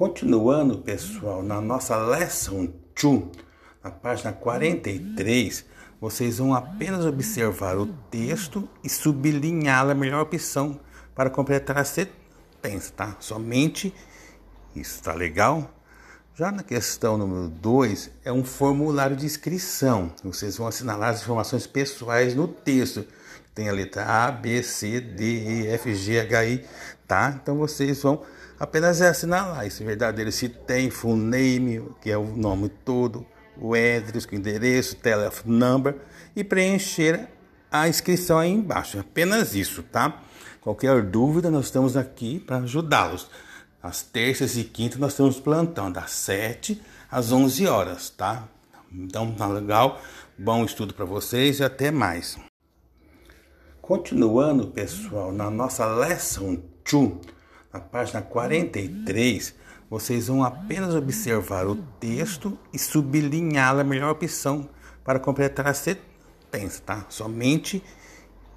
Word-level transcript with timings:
Continuando, 0.00 0.78
pessoal, 0.78 1.42
na 1.42 1.60
nossa 1.60 1.94
Lesson 1.94 2.72
2, 2.98 3.22
na 3.84 3.90
página 3.90 4.32
43, 4.32 5.66
vocês 6.00 6.38
vão 6.38 6.54
apenas 6.54 7.04
observar 7.04 7.76
o 7.76 7.84
texto 8.10 8.66
e 8.82 8.88
sublinhar 8.88 9.90
a 9.90 9.94
melhor 9.94 10.22
opção 10.22 10.80
para 11.14 11.28
completar 11.28 11.76
a 11.76 11.84
sentença, 11.84 12.94
tá? 12.96 13.16
Somente 13.20 13.92
isso, 14.74 15.02
tá 15.02 15.12
legal? 15.12 15.70
Já 16.40 16.50
na 16.50 16.62
questão 16.62 17.18
número 17.18 17.48
2, 17.48 18.12
é 18.24 18.32
um 18.32 18.42
formulário 18.42 19.14
de 19.14 19.26
inscrição. 19.26 20.10
Vocês 20.24 20.56
vão 20.56 20.66
assinalar 20.66 21.10
as 21.10 21.20
informações 21.20 21.66
pessoais 21.66 22.34
no 22.34 22.48
texto. 22.48 23.04
Tem 23.54 23.68
a 23.68 23.72
letra 23.72 24.06
A, 24.06 24.32
B, 24.32 24.62
C, 24.62 25.02
D, 25.02 25.22
E, 25.22 25.66
F, 25.66 25.94
G, 25.94 26.18
H, 26.18 26.46
I, 26.46 26.64
tá? 27.06 27.38
Então 27.42 27.58
vocês 27.58 28.02
vão 28.02 28.22
Apenas 28.58 29.02
assinalar 29.02 29.66
esse 29.66 29.84
verdadeiro 29.84 30.32
se 30.32 30.48
tem 30.48 30.88
full 30.88 31.14
name, 31.14 31.86
que 32.00 32.10
é 32.10 32.16
o 32.16 32.24
nome 32.24 32.70
todo, 32.70 33.26
o 33.58 33.74
address, 33.74 34.24
o 34.24 34.34
endereço, 34.34 34.96
telefone 34.96 35.58
number 35.58 35.96
e 36.34 36.42
preencher 36.42 37.28
a 37.70 37.86
inscrição 37.86 38.38
aí 38.38 38.50
embaixo. 38.50 38.98
Apenas 38.98 39.54
isso, 39.54 39.82
tá? 39.82 40.22
Qualquer 40.62 41.02
dúvida, 41.02 41.50
nós 41.50 41.66
estamos 41.66 41.98
aqui 41.98 42.40
para 42.40 42.56
ajudá-los. 42.56 43.28
Às 43.82 44.02
terças 44.02 44.56
e 44.56 44.64
quintas 44.64 44.98
nós 44.98 45.12
estamos 45.12 45.40
plantão 45.40 45.90
das 45.90 46.10
7 46.10 46.80
às 47.10 47.32
11 47.32 47.66
horas, 47.66 48.10
tá? 48.10 48.48
Então 48.92 49.32
tá 49.32 49.46
legal. 49.46 50.00
Bom 50.38 50.64
estudo 50.64 50.92
para 50.94 51.04
vocês 51.04 51.60
e 51.60 51.64
até 51.64 51.90
mais. 51.90 52.38
Continuando, 53.80 54.68
pessoal, 54.68 55.32
na 55.32 55.50
nossa 55.50 55.86
lesson 55.86 56.62
2 56.90 57.40
na 57.72 57.80
página 57.80 58.20
43, 58.20 59.54
vocês 59.88 60.26
vão 60.28 60.44
apenas 60.44 60.94
observar 60.94 61.66
o 61.66 61.76
texto 61.98 62.58
e 62.72 62.78
sublinhar 62.78 63.78
a 63.78 63.84
melhor 63.84 64.10
opção 64.10 64.68
para 65.04 65.18
completar 65.18 65.66
a 65.66 65.74
sentença, 65.74 66.82
tá? 66.84 67.06
Somente 67.08 67.82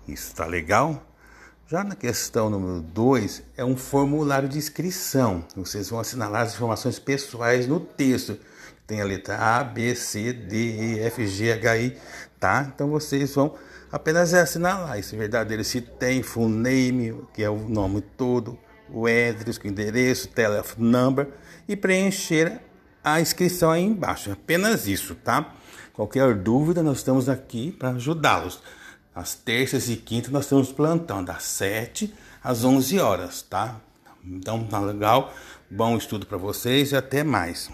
isso, 0.08 0.36
tá 0.36 0.46
legal? 0.46 1.02
Já 1.74 1.84
na 1.84 1.96
questão 1.96 2.52
número 2.52 2.82
2, 2.82 3.42
é 3.58 3.66
um 3.66 3.76
formulário 3.76 4.48
de 4.48 4.60
inscrição. 4.60 5.44
Vocês 5.56 5.90
vão 5.90 6.00
assinalar 6.00 6.44
as 6.44 6.54
informações 6.54 7.00
pessoais 7.00 7.66
no 7.66 7.80
texto. 7.80 8.38
Tem 8.86 9.02
a 9.02 9.04
letra 9.04 9.40
A, 9.40 9.64
B, 9.64 9.96
C, 9.96 10.34
D, 10.34 10.56
E, 10.56 11.00
F, 11.00 11.26
G, 11.26 11.52
H, 11.52 11.78
I, 11.80 11.98
tá? 12.40 12.72
Então 12.72 12.92
vocês 12.92 13.34
vão 13.34 13.56
apenas 13.92 14.36
assinalar 14.36 15.00
esse 15.00 15.16
verdadeiro 15.16 15.64
se 15.64 15.82
tem 15.82 16.22
full 16.22 16.48
name, 16.48 17.20
que 17.34 17.42
é 17.42 17.50
o 17.50 17.68
nome 17.68 18.02
todo, 18.02 18.56
o 18.88 19.08
address, 19.08 19.58
o 19.58 19.68
endereço, 19.68 20.28
telefone 20.28 20.88
number 20.88 21.28
e 21.68 21.76
preencher 21.76 22.62
a 23.04 23.20
inscrição 23.20 23.72
aí 23.72 23.82
embaixo. 23.82 24.32
Apenas 24.32 24.86
isso, 24.86 25.16
tá? 25.16 25.52
Qualquer 25.92 26.36
dúvida, 26.36 26.84
nós 26.84 26.98
estamos 26.98 27.28
aqui 27.28 27.72
para 27.72 27.90
ajudá-los. 27.90 28.62
Às 29.16 29.36
terças 29.36 29.90
e 29.90 29.96
quintas 29.96 30.32
nós 30.32 30.46
estamos 30.46 30.72
plantando 30.72 31.28
das 31.28 31.44
7 31.44 32.14
às 32.44 32.64
11 32.64 33.00
horas, 33.00 33.42
tá? 33.42 33.80
Então 34.26 34.64
tá 34.64 34.80
legal. 34.80 35.34
Bom 35.70 35.98
estudo 35.98 36.26
para 36.26 36.38
vocês 36.38 36.92
e 36.92 36.96
até 36.96 37.24
mais. 37.24 37.70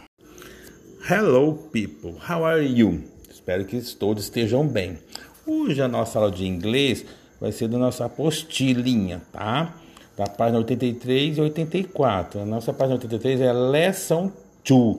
Hello 1.09 1.55
people, 1.71 2.15
how 2.29 2.45
are 2.45 2.65
you? 2.65 3.03
Espero 3.29 3.65
que 3.65 3.79
todos 3.95 4.25
estejam 4.25 4.67
bem. 4.67 4.99
Hoje 5.45 5.81
a 5.81 5.87
nossa 5.87 6.19
aula 6.19 6.31
de 6.31 6.45
inglês 6.45 7.05
vai 7.39 7.51
ser 7.51 7.67
da 7.67 7.77
nossa 7.77 8.05
apostilinha, 8.05 9.21
tá? 9.31 9.73
da 10.19 10.27
página 10.27 10.57
83 10.57 11.37
e 11.37 11.41
84. 11.41 12.41
A 12.41 12.45
nossa 12.45 12.73
página 12.73 12.95
83 12.95 13.39
é 13.39 13.53
Lesson 13.53 14.29
2, 14.67 14.97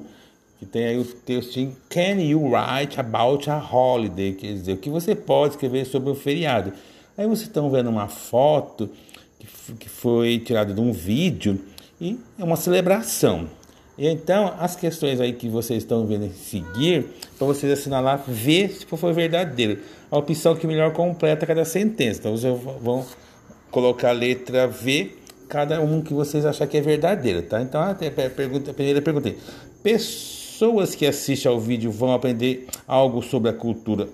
que 0.61 0.67
tem 0.67 0.85
aí 0.85 0.99
o 0.99 1.05
texto 1.07 1.57
em 1.57 1.75
Can 1.89 2.21
you 2.21 2.53
write 2.53 3.01
about 3.01 3.49
a 3.49 3.59
holiday? 3.59 4.35
Quer 4.35 4.53
dizer, 4.53 4.75
o 4.75 4.77
que 4.77 4.91
você 4.91 5.15
pode 5.15 5.55
escrever 5.55 5.87
sobre 5.87 6.11
o 6.11 6.15
feriado. 6.15 6.75
Aí 7.17 7.27
vocês 7.27 7.49
estão 7.49 7.71
vendo 7.71 7.89
uma 7.89 8.09
foto 8.09 8.91
que 9.79 9.89
foi 9.89 10.39
tirada 10.39 10.75
de 10.75 10.81
um 10.81 10.93
vídeo 10.93 11.59
e 11.99 12.19
é 12.39 12.45
uma 12.45 12.57
celebração. 12.57 13.49
E 13.97 14.07
então, 14.07 14.55
as 14.59 14.77
questões 14.77 15.19
aí 15.19 15.33
que 15.33 15.49
vocês 15.49 15.83
estão 15.83 16.07
vendo 16.07 16.27
em 16.27 16.33
seguir, 16.33 17.07
para 17.39 17.47
vocês 17.47 17.73
assinalar, 17.73 18.23
ver 18.29 18.69
se 18.69 18.85
for 18.85 19.15
verdadeiro. 19.15 19.79
A 20.11 20.19
opção 20.19 20.55
que 20.55 20.67
melhor 20.67 20.93
completa 20.93 21.47
cada 21.47 21.65
sentença. 21.65 22.21
Então, 22.21 22.37
vocês 22.37 22.55
vão 22.83 23.07
colocar 23.71 24.11
a 24.11 24.13
letra 24.13 24.69
V, 24.69 25.17
cada 25.49 25.81
um 25.81 26.03
que 26.03 26.13
vocês 26.13 26.45
achar 26.45 26.67
que 26.67 26.77
é 26.77 26.83
verdadeiro, 26.83 27.41
tá? 27.41 27.63
Então, 27.63 27.81
a, 27.81 27.95
pergunta, 27.95 28.73
a 28.73 28.75
primeira 28.75 29.01
pergunta 29.01 29.31
é, 29.31 29.35
pessoas 30.61 30.95
que 30.95 31.07
assistem 31.07 31.51
ao 31.51 31.59
vídeo 31.59 31.91
vão 31.91 32.13
aprender 32.13 32.67
algo 32.87 33.23
sobre 33.23 33.49
a 33.49 33.53
cultura 33.55 34.07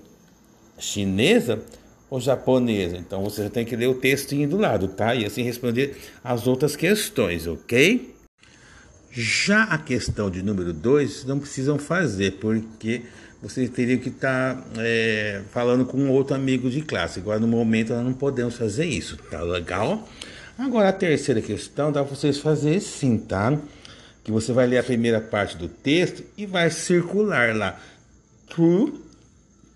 chinesa 0.79 1.61
ou 2.09 2.21
japonesa? 2.21 2.97
Então, 2.97 3.25
você 3.25 3.43
já 3.43 3.51
tem 3.51 3.65
que 3.65 3.75
ler 3.75 3.89
o 3.89 3.95
textinho 3.95 4.49
do 4.49 4.57
lado, 4.57 4.87
tá? 4.87 5.13
E 5.13 5.25
assim 5.25 5.43
responder 5.43 5.97
as 6.23 6.47
outras 6.47 6.77
questões, 6.77 7.49
ok? 7.49 8.15
Já 9.11 9.65
a 9.65 9.77
questão 9.77 10.31
de 10.31 10.41
número 10.41 10.73
2, 10.73 11.25
não 11.25 11.41
precisam 11.41 11.81
fazer, 11.81 12.35
porque 12.35 13.03
você 13.43 13.67
teria 13.67 13.99
que 13.99 14.11
estar 14.11 14.55
tá, 14.55 14.65
é, 14.79 15.43
falando 15.51 15.85
com 15.85 16.09
outro 16.11 16.37
amigo 16.37 16.71
de 16.71 16.81
classe. 16.81 17.19
Agora, 17.19 17.41
no 17.41 17.49
momento, 17.49 17.93
nós 17.93 18.05
não 18.05 18.13
podemos 18.13 18.55
fazer 18.55 18.87
isso, 18.87 19.17
tá 19.17 19.43
legal? 19.43 20.09
Agora, 20.57 20.91
a 20.91 20.93
terceira 20.93 21.43
questão 21.43 21.91
dá 21.91 22.05
para 22.05 22.15
vocês 22.15 22.39
fazer 22.39 22.79
sim, 22.79 23.19
tá? 23.19 23.59
Que 24.27 24.33
você 24.33 24.53
vai 24.53 24.67
ler 24.67 24.79
a 24.79 24.83
primeira 24.83 25.21
parte 25.21 25.57
do 25.57 25.69
texto 25.69 26.25
e 26.37 26.47
vai 26.47 26.69
circular 26.69 27.55
lá. 27.55 27.81
True, 28.49 28.93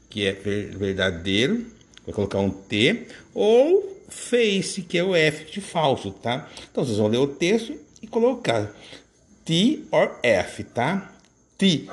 que 0.08 0.26
é 0.26 0.32
verdadeiro, 0.32 1.64
vai 2.04 2.12
colocar 2.12 2.40
um 2.40 2.50
T, 2.50 3.06
ou 3.32 4.04
face, 4.08 4.82
que 4.82 4.98
é 4.98 5.04
o 5.04 5.14
F 5.14 5.52
de 5.52 5.60
falso, 5.60 6.10
tá? 6.10 6.48
Então, 6.68 6.84
vocês 6.84 6.98
vão 6.98 7.06
ler 7.06 7.18
o 7.18 7.28
texto 7.28 7.78
e 8.02 8.08
colocar 8.08 8.74
T 9.44 9.84
or 9.92 10.18
F, 10.20 10.64
tá? 10.64 11.14
T 11.56 11.88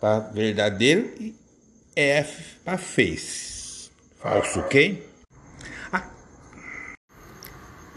para 0.00 0.18
verdadeiro 0.18 1.12
e 1.20 1.32
F 1.94 2.56
para 2.64 2.76
face. 2.76 3.88
Falso, 4.18 4.58
ok? 4.58 5.09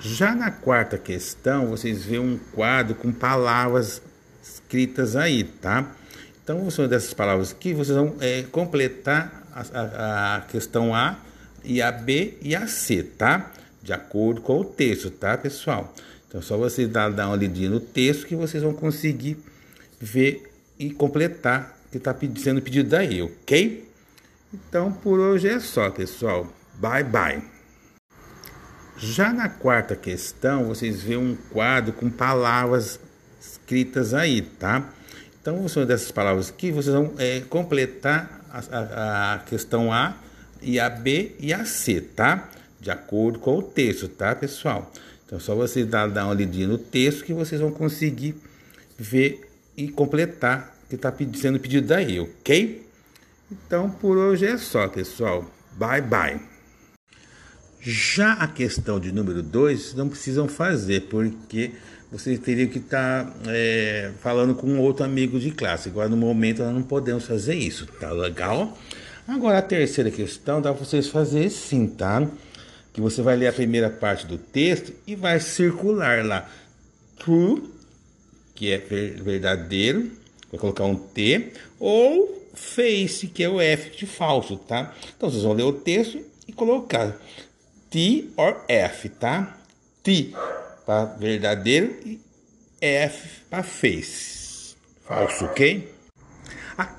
Já 0.04 0.36
na 0.36 0.52
quarta 0.52 0.98
questão, 0.98 1.68
vocês 1.68 2.04
vêem 2.04 2.20
um 2.20 2.38
quadro 2.38 2.94
com 2.94 3.12
palavras 3.12 4.02
escritas 4.44 5.16
aí, 5.16 5.46
tá? 5.46 5.96
Então, 6.44 6.60
você 6.66 6.88
dessas 6.90 7.14
palavras 7.14 7.54
aqui, 7.54 7.74
vocês 7.74 7.98
vão 7.98 8.16
é, 8.20 8.44
completar 8.44 9.48
a, 9.54 9.62
a, 9.62 10.36
a, 10.36 10.42
questão 10.42 10.94
A 10.94 11.18
e 11.64 11.82
a 11.82 11.90
B 11.90 12.38
e 12.42 12.54
a 12.54 12.68
C, 12.68 13.02
tá? 13.02 13.50
De 13.82 13.94
acordo 13.94 14.42
com 14.42 14.60
o 14.60 14.66
texto, 14.66 15.10
tá, 15.10 15.38
pessoal? 15.38 15.94
Então, 16.28 16.42
só 16.42 16.58
vocês 16.58 16.90
dar, 16.90 17.10
dar 17.10 17.28
uma 17.28 17.38
lidinha 17.38 17.70
no 17.70 17.80
texto 17.80 18.28
que 18.28 18.36
vocês 18.36 18.62
vão 18.62 18.74
conseguir 18.74 19.38
ver 20.02 20.52
e 20.78 20.92
completar 20.92 21.78
que 21.90 21.98
está 21.98 22.14
sendo 22.38 22.62
pedido 22.62 22.90
daí, 22.90 23.22
ok? 23.22 23.88
Então 24.54 24.92
por 24.92 25.20
hoje 25.20 25.48
é 25.48 25.60
só, 25.60 25.90
pessoal. 25.90 26.52
Bye 26.80 27.04
bye. 27.04 27.53
Já 28.98 29.34
na 29.34 29.50
quarta 29.50 29.96
questão, 29.96 30.66
vocês 30.66 31.02
vêem 31.02 31.18
um 31.18 31.36
quadro 31.52 31.94
com 31.94 32.10
palavras 32.10 33.00
escritas 33.42 34.14
aí, 34.14 34.42
tá? 34.42 34.90
Então, 35.42 35.62
você 35.62 35.86
dessas 35.86 36.12
palavras 36.12 36.50
aqui, 36.50 36.72
vocês 36.72 36.96
vão 36.96 37.14
é, 37.18 37.42
completar 37.42 38.42
a, 38.50 38.60
a, 38.60 39.34
a, 39.34 39.40
questão 39.40 39.92
A 39.92 40.16
e 40.62 40.80
a 40.80 40.90
B 40.90 41.36
e 41.40 41.54
a 41.54 41.66
C, 41.66 42.00
tá? 42.00 42.50
De 42.80 42.92
acordo 42.92 43.40
com 43.40 43.58
o 43.58 43.62
texto, 43.62 44.08
tá, 44.08 44.36
pessoal? 44.36 44.92
Então, 45.26 45.40
só 45.40 45.56
vocês 45.56 45.86
dar, 45.86 46.08
dar 46.10 46.26
uma 46.26 46.34
lidinha 46.34 46.68
no 46.68 46.78
texto 46.78 47.26
que 47.26 47.34
vocês 47.34 47.60
vão 47.60 47.72
conseguir 47.72 48.36
ver 48.98 49.50
e 49.76 49.90
completar 49.90 50.74
que 50.88 50.96
está 50.96 51.14
sendo 51.36 51.60
pedido 51.60 51.88
daí, 51.88 52.20
ok? 52.20 52.86
Então 53.52 53.90
por 53.90 54.18
hoje 54.18 54.46
é 54.46 54.58
só, 54.58 54.88
pessoal. 54.88 55.46
Bye 55.78 56.02
bye. 56.02 56.53
Já 57.86 58.32
a 58.34 58.48
questão 58.48 58.98
de 58.98 59.12
número 59.12 59.44
2 59.44 59.94
não 59.96 60.08
precisam 60.08 60.48
fazer, 60.48 61.02
porque 61.10 61.72
vocês 62.10 62.40
teriam 62.40 62.70
que 62.70 62.78
estar 62.78 63.26
tá, 63.26 63.34
é, 63.48 64.10
falando 64.22 64.56
com 64.56 64.80
outro 64.80 65.04
amigo 65.04 65.38
de 65.38 65.52
classe. 65.52 65.90
Agora, 65.90 66.08
no 66.08 66.16
momento, 66.16 66.64
nós 66.64 66.74
não 66.74 66.82
podemos 66.82 67.26
fazer 67.26 67.56
isso, 67.56 67.86
tá 68.00 68.10
legal? 68.14 68.78
Agora, 69.28 69.58
a 69.58 69.62
terceira 69.62 70.10
questão 70.10 70.62
dá 70.62 70.74
para 70.74 70.86
vocês 70.86 71.10
fazer 71.10 71.50
sim, 71.50 71.86
tá? 71.86 72.26
Que 72.94 73.02
você 73.02 73.22
vai 73.22 73.36
ler 73.36 73.48
a 73.48 73.54
primeira 73.54 73.90
parte 73.90 74.26
do 74.28 74.38
texto 74.38 74.94
e 75.06 75.14
vai 75.14 75.42
circular 75.42 76.26
lá. 76.26 76.50
True, 77.20 77.64
que 78.56 78.72
é 78.72 78.78
verdadeiro, 78.78 80.10
vai 80.50 80.58
colocar 80.58 80.86
um 80.86 80.96
T, 80.96 81.52
ou 81.82 82.48
face, 82.54 83.28
que 83.28 83.44
é 83.44 83.50
o 83.50 83.60
F 83.60 83.98
de 83.98 84.06
falso, 84.06 84.56
tá? 84.56 84.96
Então 85.18 85.30
vocês 85.30 85.44
vão 85.44 85.52
ler 85.52 85.64
o 85.64 85.74
texto 85.74 86.22
e 86.48 86.54
colocar 86.54 87.20
T 87.94 88.32
or 88.38 88.60
F, 88.68 89.08
tá? 89.08 89.56
T 90.02 90.34
para 90.84 91.06
verdadeiro 91.06 91.96
e 92.04 92.20
F 92.82 93.42
para 93.48 93.62
face. 93.62 94.76
Falso, 95.04 95.46
ok? 95.46 95.94
Ah. 96.76 96.96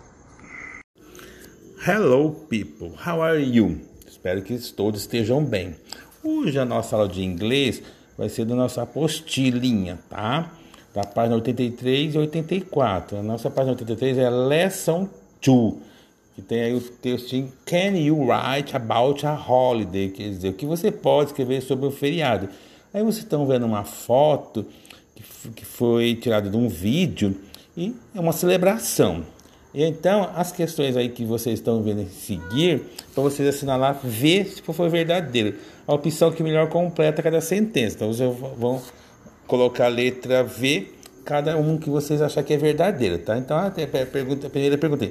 Hello, 1.84 2.30
people. 2.48 2.92
How 3.04 3.20
are 3.20 3.42
you? 3.42 3.80
Espero 4.06 4.40
que 4.42 4.56
todos 4.70 5.00
estejam 5.00 5.44
bem. 5.44 5.74
Hoje 6.22 6.60
a 6.60 6.64
nossa 6.64 6.94
aula 6.94 7.08
de 7.08 7.24
inglês 7.24 7.82
vai 8.16 8.28
ser 8.28 8.44
da 8.44 8.54
nossa 8.54 8.82
apostilinha, 8.82 9.98
tá? 10.08 10.52
Da 10.94 11.02
página 11.02 11.34
83 11.34 12.14
e 12.14 12.18
84. 12.18 13.18
A 13.18 13.22
nossa 13.24 13.50
página 13.50 13.72
83 13.72 14.16
é 14.16 14.30
Lesson 14.30 15.08
2, 15.44 15.74
que 16.34 16.42
tem 16.42 16.62
aí 16.62 16.74
o 16.74 16.80
textinho 16.80 17.52
Can 17.64 17.96
you 17.96 18.18
write 18.26 18.74
about 18.74 19.24
a 19.26 19.34
holiday? 19.34 20.10
Quer 20.10 20.30
dizer, 20.30 20.48
o 20.48 20.52
que 20.52 20.66
você 20.66 20.90
pode 20.90 21.30
escrever 21.30 21.62
sobre 21.62 21.86
o 21.86 21.90
feriado. 21.90 22.48
Aí 22.92 23.02
vocês 23.02 23.24
estão 23.24 23.46
vendo 23.46 23.66
uma 23.66 23.84
foto 23.84 24.66
que 25.54 25.64
foi 25.64 26.14
tirada 26.14 26.48
de 26.48 26.56
um 26.56 26.68
vídeo 26.68 27.36
e 27.76 27.94
é 28.14 28.20
uma 28.20 28.32
celebração. 28.32 29.24
E 29.72 29.82
então, 29.82 30.30
as 30.36 30.52
questões 30.52 30.96
aí 30.96 31.08
que 31.08 31.24
vocês 31.24 31.58
estão 31.58 31.82
vendo 31.82 32.02
em 32.02 32.08
seguir, 32.08 32.82
para 33.12 33.22
vocês 33.22 33.48
assinalar, 33.48 33.98
ver 34.02 34.46
se 34.46 34.62
for 34.62 34.88
verdadeiro. 34.88 35.56
A 35.86 35.94
opção 35.94 36.30
que 36.30 36.42
melhor 36.42 36.68
completa 36.68 37.20
cada 37.20 37.40
sentença. 37.40 37.96
Então, 37.96 38.12
vocês 38.12 38.32
vão 38.56 38.80
colocar 39.48 39.86
a 39.86 39.88
letra 39.88 40.44
V, 40.44 40.92
cada 41.24 41.56
um 41.56 41.76
que 41.76 41.90
vocês 41.90 42.22
achar 42.22 42.44
que 42.44 42.54
é 42.54 42.56
verdadeiro, 42.56 43.18
tá? 43.18 43.36
Então, 43.36 43.56
a, 43.58 43.70
pergunta, 43.70 44.46
a 44.46 44.50
primeira 44.50 44.78
pergunta 44.78 45.06
é, 45.06 45.10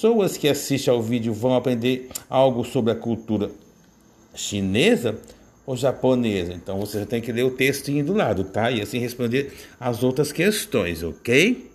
pessoas 0.00 0.38
que 0.38 0.48
assistem 0.48 0.94
ao 0.94 1.02
vídeo 1.02 1.34
vão 1.34 1.54
aprender 1.54 2.08
algo 2.30 2.64
sobre 2.64 2.90
a 2.90 2.94
cultura 2.94 3.50
chinesa 4.34 5.18
ou 5.66 5.76
japonesa? 5.76 6.54
Então, 6.54 6.80
você 6.80 7.04
tem 7.04 7.20
que 7.20 7.30
ler 7.30 7.44
o 7.44 7.50
textinho 7.50 8.02
do 8.02 8.14
lado, 8.14 8.44
tá? 8.44 8.70
E 8.70 8.80
assim 8.80 8.98
responder 8.98 9.52
as 9.78 10.02
outras 10.02 10.32
questões, 10.32 11.02
ok? 11.02 11.70